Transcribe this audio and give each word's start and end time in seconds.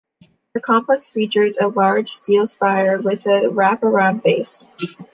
The 0.55 0.59
complex 0.61 1.11
features 1.11 1.57
a 1.61 1.67
large 1.67 2.07
steel 2.07 2.47
spire 2.47 2.99
with 2.99 3.27
a 3.27 3.49
wrap-around 3.51 4.23
base. 4.23 4.65